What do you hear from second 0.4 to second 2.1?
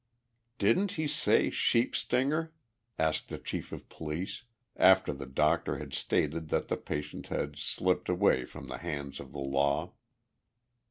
"Didn't he say 'sheep